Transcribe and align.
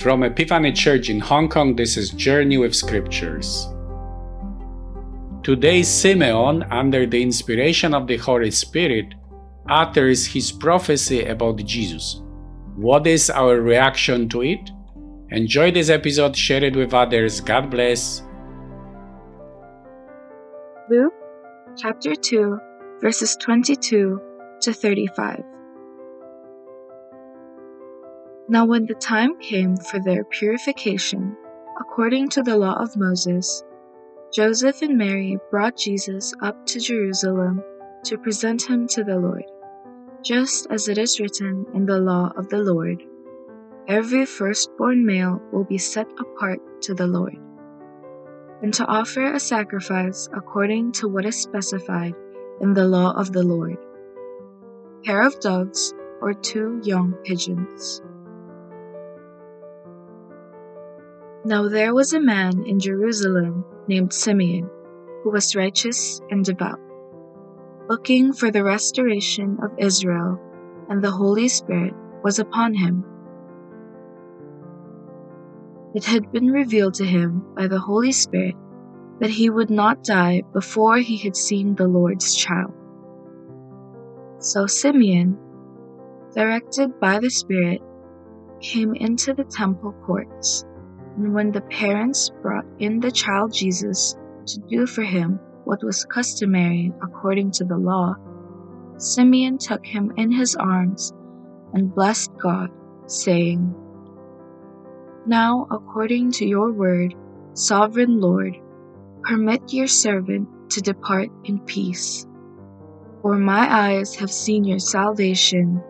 From 0.00 0.22
Epiphany 0.22 0.72
Church 0.72 1.10
in 1.10 1.20
Hong 1.20 1.46
Kong, 1.50 1.76
this 1.76 1.98
is 1.98 2.08
Journey 2.08 2.56
with 2.56 2.74
Scriptures. 2.74 3.68
Today, 5.42 5.82
Simeon, 5.82 6.62
under 6.70 7.04
the 7.04 7.20
inspiration 7.20 7.92
of 7.92 8.06
the 8.06 8.16
Holy 8.16 8.50
Spirit, 8.50 9.12
utters 9.68 10.24
his 10.24 10.52
prophecy 10.52 11.26
about 11.26 11.58
Jesus. 11.66 12.22
What 12.76 13.06
is 13.06 13.28
our 13.28 13.60
reaction 13.60 14.26
to 14.30 14.40
it? 14.40 14.70
Enjoy 15.32 15.70
this 15.70 15.90
episode, 15.90 16.34
share 16.34 16.64
it 16.64 16.76
with 16.76 16.94
others. 16.94 17.42
God 17.42 17.70
bless. 17.70 18.22
Luke 20.88 21.12
chapter 21.76 22.14
2, 22.14 22.58
verses 23.02 23.36
22 23.36 24.18
to 24.62 24.72
35. 24.72 25.49
Now, 28.48 28.64
when 28.64 28.86
the 28.86 28.94
time 28.94 29.38
came 29.38 29.76
for 29.76 30.00
their 30.00 30.24
purification, 30.24 31.36
according 31.80 32.30
to 32.30 32.42
the 32.42 32.56
law 32.56 32.74
of 32.74 32.96
Moses, 32.96 33.62
Joseph 34.32 34.82
and 34.82 34.96
Mary 34.96 35.38
brought 35.50 35.76
Jesus 35.76 36.34
up 36.42 36.66
to 36.66 36.80
Jerusalem 36.80 37.62
to 38.04 38.18
present 38.18 38.62
him 38.62 38.86
to 38.88 39.04
the 39.04 39.18
Lord, 39.18 39.44
just 40.24 40.66
as 40.70 40.88
it 40.88 40.98
is 40.98 41.20
written 41.20 41.66
in 41.74 41.86
the 41.86 41.98
law 41.98 42.32
of 42.36 42.48
the 42.48 42.62
Lord 42.62 43.02
Every 43.88 44.24
firstborn 44.24 45.04
male 45.04 45.42
will 45.52 45.64
be 45.64 45.78
set 45.78 46.06
apart 46.18 46.60
to 46.82 46.94
the 46.94 47.08
Lord, 47.08 47.36
and 48.62 48.72
to 48.74 48.86
offer 48.86 49.32
a 49.32 49.40
sacrifice 49.40 50.28
according 50.32 50.92
to 50.92 51.08
what 51.08 51.24
is 51.24 51.34
specified 51.34 52.14
in 52.60 52.74
the 52.74 52.86
law 52.86 53.12
of 53.12 53.32
the 53.32 53.42
Lord 53.42 53.78
a 55.00 55.02
pair 55.02 55.26
of 55.26 55.40
doves 55.40 55.94
or 56.20 56.34
two 56.34 56.80
young 56.84 57.14
pigeons. 57.24 58.02
Now 61.44 61.68
there 61.68 61.94
was 61.94 62.12
a 62.12 62.20
man 62.20 62.64
in 62.66 62.78
Jerusalem 62.78 63.64
named 63.88 64.12
Simeon, 64.12 64.68
who 65.22 65.30
was 65.30 65.56
righteous 65.56 66.20
and 66.30 66.44
devout, 66.44 66.78
looking 67.88 68.34
for 68.34 68.50
the 68.50 68.62
restoration 68.62 69.56
of 69.62 69.70
Israel, 69.78 70.38
and 70.90 71.02
the 71.02 71.10
Holy 71.10 71.48
Spirit 71.48 71.94
was 72.22 72.38
upon 72.38 72.74
him. 72.74 73.06
It 75.94 76.04
had 76.04 76.30
been 76.30 76.50
revealed 76.50 76.92
to 76.94 77.06
him 77.06 77.42
by 77.56 77.68
the 77.68 77.80
Holy 77.80 78.12
Spirit 78.12 78.56
that 79.20 79.30
he 79.30 79.48
would 79.48 79.70
not 79.70 80.04
die 80.04 80.42
before 80.52 80.98
he 80.98 81.16
had 81.16 81.36
seen 81.36 81.74
the 81.74 81.88
Lord's 81.88 82.34
child. 82.34 82.74
So 84.40 84.66
Simeon, 84.66 85.38
directed 86.34 87.00
by 87.00 87.18
the 87.18 87.30
Spirit, 87.30 87.80
came 88.60 88.94
into 88.94 89.32
the 89.32 89.44
temple 89.44 89.94
courts 90.04 90.66
and 91.16 91.34
when 91.34 91.52
the 91.52 91.60
parents 91.62 92.30
brought 92.42 92.64
in 92.78 93.00
the 93.00 93.10
child 93.10 93.52
Jesus 93.52 94.14
to 94.46 94.60
do 94.68 94.86
for 94.86 95.02
him 95.02 95.40
what 95.64 95.82
was 95.84 96.04
customary 96.04 96.92
according 97.02 97.50
to 97.52 97.64
the 97.64 97.76
law, 97.76 98.14
Simeon 98.96 99.58
took 99.58 99.84
him 99.84 100.12
in 100.16 100.30
his 100.30 100.56
arms 100.56 101.12
and 101.72 101.94
blessed 101.94 102.30
God, 102.42 102.70
saying, 103.06 103.74
Now, 105.26 105.66
according 105.70 106.32
to 106.32 106.46
your 106.46 106.72
word, 106.72 107.14
sovereign 107.54 108.20
Lord, 108.20 108.56
permit 109.22 109.72
your 109.72 109.86
servant 109.86 110.48
to 110.70 110.80
depart 110.80 111.28
in 111.44 111.60
peace. 111.60 112.26
For 113.22 113.36
my 113.36 113.68
eyes 113.70 114.14
have 114.16 114.30
seen 114.30 114.64
your 114.64 114.78
salvation 114.78 115.82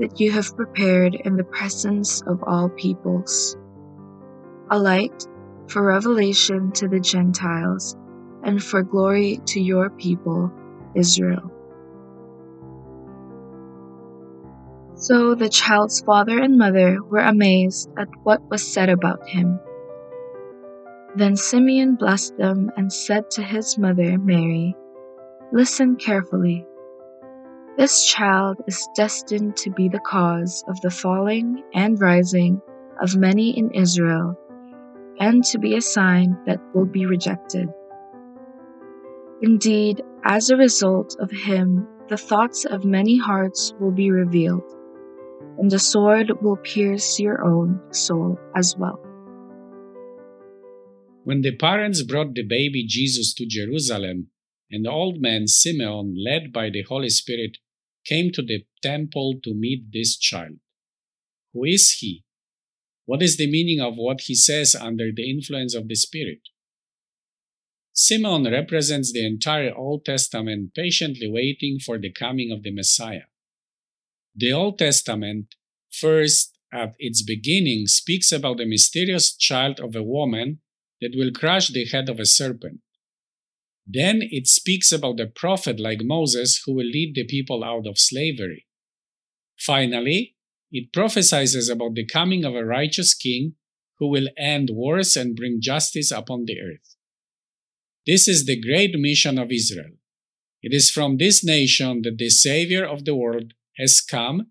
that 0.00 0.18
you 0.20 0.30
have 0.32 0.56
prepared 0.56 1.14
in 1.14 1.36
the 1.36 1.44
presence 1.44 2.22
of 2.26 2.42
all 2.46 2.68
peoples 2.70 3.56
a 4.70 4.78
light 4.78 5.26
for 5.68 5.82
revelation 5.82 6.72
to 6.72 6.88
the 6.88 7.00
Gentiles, 7.00 7.96
and 8.42 8.62
for 8.62 8.82
glory 8.82 9.40
to 9.46 9.60
your 9.60 9.90
people, 9.90 10.50
Israel. 10.94 11.52
So 14.94 15.34
the 15.34 15.48
child's 15.48 16.00
father 16.00 16.38
and 16.40 16.58
mother 16.58 16.98
were 17.02 17.18
amazed 17.18 17.90
at 17.98 18.08
what 18.24 18.40
was 18.50 18.66
said 18.66 18.88
about 18.88 19.28
him. 19.28 19.60
Then 21.14 21.36
Simeon 21.36 21.96
blessed 21.96 22.36
them 22.36 22.70
and 22.76 22.92
said 22.92 23.30
to 23.32 23.42
his 23.42 23.78
mother 23.78 24.18
Mary, 24.18 24.74
Listen 25.52 25.96
carefully. 25.96 26.66
This 27.76 28.04
child 28.04 28.60
is 28.66 28.88
destined 28.96 29.56
to 29.58 29.70
be 29.70 29.88
the 29.88 30.00
cause 30.00 30.64
of 30.68 30.80
the 30.80 30.90
falling 30.90 31.62
and 31.72 32.00
rising 32.00 32.60
of 33.00 33.16
many 33.16 33.56
in 33.56 33.70
Israel 33.70 34.36
and 35.20 35.44
to 35.44 35.58
be 35.58 35.76
a 35.76 35.80
sign 35.80 36.36
that 36.46 36.60
will 36.74 36.86
be 36.86 37.06
rejected. 37.06 37.68
Indeed, 39.42 40.02
as 40.24 40.50
a 40.50 40.56
result 40.56 41.16
of 41.20 41.30
him, 41.30 41.86
the 42.08 42.16
thoughts 42.16 42.64
of 42.64 42.84
many 42.84 43.18
hearts 43.18 43.72
will 43.80 43.92
be 43.92 44.10
revealed, 44.10 44.64
and 45.58 45.70
the 45.70 45.78
sword 45.78 46.32
will 46.40 46.56
pierce 46.56 47.20
your 47.20 47.44
own 47.44 47.80
soul 47.92 48.38
as 48.56 48.74
well. 48.78 48.98
When 51.24 51.42
the 51.42 51.54
parents 51.56 52.02
brought 52.02 52.34
the 52.34 52.42
baby 52.42 52.86
Jesus 52.86 53.34
to 53.34 53.46
Jerusalem, 53.46 54.28
and 54.70 54.84
the 54.84 54.90
old 54.90 55.20
man 55.20 55.46
Simeon, 55.46 56.14
led 56.16 56.52
by 56.52 56.70
the 56.70 56.82
Holy 56.82 57.10
Spirit, 57.10 57.58
came 58.04 58.30
to 58.32 58.42
the 58.42 58.64
temple 58.82 59.38
to 59.44 59.54
meet 59.54 59.92
this 59.92 60.16
child. 60.16 60.56
Who 61.52 61.64
is 61.64 61.98
he? 62.00 62.24
What 63.08 63.22
is 63.22 63.38
the 63.38 63.50
meaning 63.50 63.80
of 63.80 63.96
what 63.96 64.20
he 64.20 64.34
says 64.34 64.74
under 64.74 65.10
the 65.10 65.30
influence 65.30 65.74
of 65.74 65.88
the 65.88 65.94
Spirit? 65.94 66.40
Simeon 67.94 68.44
represents 68.44 69.10
the 69.10 69.24
entire 69.24 69.74
Old 69.74 70.04
Testament 70.04 70.74
patiently 70.74 71.26
waiting 71.26 71.78
for 71.78 71.96
the 71.96 72.12
coming 72.12 72.52
of 72.52 72.62
the 72.62 72.70
Messiah. 72.70 73.28
The 74.36 74.52
Old 74.52 74.78
Testament, 74.78 75.54
first 75.90 76.58
at 76.70 76.96
its 76.98 77.22
beginning, 77.22 77.86
speaks 77.86 78.30
about 78.30 78.58
the 78.58 78.66
mysterious 78.66 79.34
child 79.34 79.80
of 79.80 79.96
a 79.96 80.02
woman 80.02 80.58
that 81.00 81.16
will 81.16 81.32
crush 81.32 81.68
the 81.68 81.86
head 81.86 82.10
of 82.10 82.20
a 82.20 82.26
serpent. 82.26 82.80
Then 83.86 84.20
it 84.20 84.46
speaks 84.46 84.92
about 84.92 85.18
a 85.18 85.26
prophet 85.26 85.80
like 85.80 86.02
Moses 86.02 86.60
who 86.66 86.74
will 86.74 86.84
lead 86.84 87.14
the 87.14 87.24
people 87.24 87.64
out 87.64 87.86
of 87.86 87.98
slavery. 87.98 88.66
Finally, 89.58 90.36
it 90.70 90.92
prophesies 90.92 91.68
about 91.68 91.94
the 91.94 92.06
coming 92.06 92.44
of 92.44 92.54
a 92.54 92.64
righteous 92.64 93.14
king 93.14 93.54
who 93.98 94.08
will 94.08 94.28
end 94.36 94.70
wars 94.72 95.16
and 95.16 95.36
bring 95.36 95.60
justice 95.60 96.10
upon 96.10 96.44
the 96.44 96.60
earth. 96.60 96.96
This 98.06 98.28
is 98.28 98.46
the 98.46 98.60
great 98.60 98.98
mission 98.98 99.38
of 99.38 99.52
Israel. 99.52 99.92
It 100.62 100.72
is 100.74 100.90
from 100.90 101.18
this 101.18 101.44
nation 101.44 102.02
that 102.02 102.18
the 102.18 102.30
Savior 102.30 102.84
of 102.84 103.04
the 103.04 103.14
world 103.14 103.54
has 103.76 104.00
come, 104.00 104.48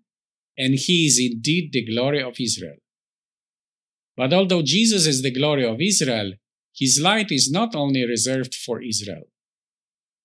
and 0.56 0.74
he 0.74 1.06
is 1.06 1.18
indeed 1.20 1.70
the 1.72 1.84
glory 1.84 2.22
of 2.22 2.40
Israel. 2.40 2.76
But 4.16 4.32
although 4.32 4.62
Jesus 4.62 5.06
is 5.06 5.22
the 5.22 5.30
glory 5.32 5.64
of 5.64 5.80
Israel, 5.80 6.32
his 6.74 7.00
light 7.00 7.30
is 7.30 7.50
not 7.50 7.74
only 7.74 8.04
reserved 8.04 8.54
for 8.54 8.82
Israel. 8.82 9.24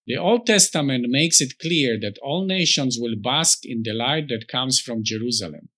The 0.05 0.17
Old 0.17 0.45
Testament 0.45 1.05
makes 1.07 1.39
it 1.41 1.59
clear 1.59 1.99
that 1.99 2.17
all 2.21 2.45
nations 2.45 2.97
will 2.99 3.15
bask 3.15 3.59
in 3.63 3.83
the 3.83 3.93
light 3.93 4.27
that 4.29 4.47
comes 4.47 4.79
from 4.79 5.03
Jerusalem. 5.03 5.69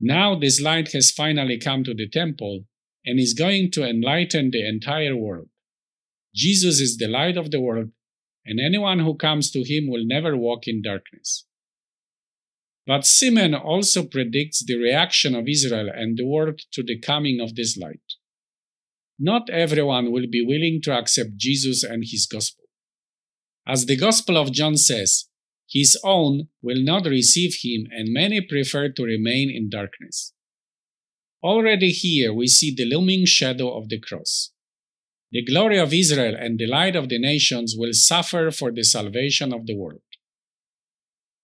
Now 0.00 0.38
this 0.38 0.60
light 0.60 0.92
has 0.92 1.10
finally 1.10 1.58
come 1.58 1.84
to 1.84 1.94
the 1.94 2.08
temple 2.08 2.64
and 3.04 3.18
is 3.18 3.34
going 3.34 3.70
to 3.72 3.88
enlighten 3.88 4.50
the 4.50 4.66
entire 4.66 5.16
world. 5.16 5.48
Jesus 6.34 6.80
is 6.80 6.98
the 6.98 7.08
light 7.08 7.36
of 7.36 7.50
the 7.50 7.60
world, 7.60 7.90
and 8.44 8.60
anyone 8.60 8.98
who 8.98 9.16
comes 9.16 9.50
to 9.52 9.64
him 9.64 9.88
will 9.88 10.04
never 10.04 10.36
walk 10.36 10.66
in 10.66 10.82
darkness. 10.82 11.46
But 12.86 13.06
Simeon 13.06 13.54
also 13.54 14.04
predicts 14.04 14.64
the 14.64 14.76
reaction 14.76 15.34
of 15.34 15.48
Israel 15.48 15.88
and 15.92 16.16
the 16.16 16.26
world 16.26 16.60
to 16.72 16.82
the 16.82 16.98
coming 16.98 17.40
of 17.40 17.56
this 17.56 17.76
light. 17.76 18.14
Not 19.18 19.48
everyone 19.50 20.12
will 20.12 20.26
be 20.30 20.44
willing 20.44 20.80
to 20.82 20.92
accept 20.92 21.36
Jesus 21.36 21.82
and 21.82 22.04
his 22.06 22.26
gospel. 22.26 22.66
As 23.66 23.86
the 23.86 23.96
Gospel 23.96 24.36
of 24.36 24.52
John 24.52 24.76
says, 24.76 25.24
his 25.68 25.98
own 26.04 26.48
will 26.62 26.82
not 26.82 27.06
receive 27.06 27.56
him, 27.62 27.86
and 27.90 28.12
many 28.12 28.40
prefer 28.40 28.88
to 28.90 29.02
remain 29.02 29.50
in 29.50 29.68
darkness. 29.68 30.32
Already 31.42 31.90
here 31.90 32.32
we 32.32 32.46
see 32.46 32.74
the 32.74 32.84
looming 32.84 33.26
shadow 33.26 33.76
of 33.76 33.88
the 33.88 34.00
cross. 34.00 34.52
The 35.32 35.44
glory 35.44 35.78
of 35.78 35.92
Israel 35.92 36.34
and 36.38 36.58
the 36.58 36.66
light 36.66 36.96
of 36.96 37.08
the 37.08 37.18
nations 37.18 37.74
will 37.76 37.92
suffer 37.92 38.50
for 38.50 38.70
the 38.72 38.84
salvation 38.84 39.52
of 39.52 39.66
the 39.66 39.76
world. 39.76 40.00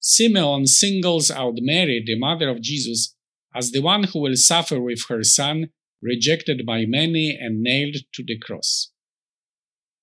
Simeon 0.01 0.67
singles 0.67 1.31
out 1.31 1.55
Mary, 1.59 2.03
the 2.05 2.19
mother 2.19 2.49
of 2.49 2.63
Jesus, 2.63 3.15
as 3.55 3.71
the 3.71 3.81
one 3.81 4.05
who 4.05 4.21
will 4.21 4.37
suffer 4.37 4.81
with 4.81 5.07
her 5.09 5.23
son, 5.23 5.69
rejected 6.01 6.65
by 6.67 6.85
many 6.87 7.37
and 7.37 7.63
nailed 7.63 7.97
to 8.15 8.25
the 8.27 8.39
cross. 8.39 8.91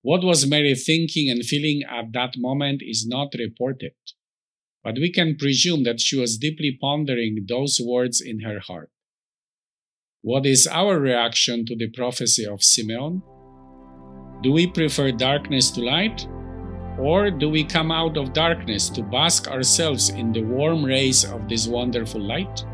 What 0.02 0.24
was 0.24 0.48
Mary 0.48 0.74
thinking 0.74 1.28
and 1.28 1.44
feeling 1.44 1.82
at 1.88 2.12
that 2.12 2.34
moment 2.38 2.80
is 2.82 3.06
not 3.06 3.34
reported, 3.38 3.92
but 4.82 4.94
we 4.94 5.12
can 5.12 5.36
presume 5.36 5.84
that 5.84 6.00
she 6.00 6.18
was 6.18 6.38
deeply 6.38 6.78
pondering 6.80 7.44
those 7.46 7.78
words 7.84 8.20
in 8.20 8.40
her 8.40 8.60
heart. 8.60 8.90
What 10.22 10.46
is 10.46 10.66
our 10.66 10.98
reaction 10.98 11.66
to 11.66 11.76
the 11.76 11.90
prophecy 11.90 12.46
of 12.46 12.62
Simeon? 12.62 13.22
Do 14.42 14.52
we 14.52 14.66
prefer 14.66 15.12
darkness 15.12 15.70
to 15.72 15.82
light? 15.82 16.26
Or 16.98 17.30
do 17.30 17.50
we 17.50 17.64
come 17.64 17.90
out 17.90 18.16
of 18.16 18.32
darkness 18.32 18.88
to 18.90 19.02
bask 19.02 19.48
ourselves 19.48 20.08
in 20.08 20.32
the 20.32 20.42
warm 20.42 20.82
rays 20.82 21.24
of 21.24 21.46
this 21.46 21.66
wonderful 21.66 22.20
light? 22.22 22.64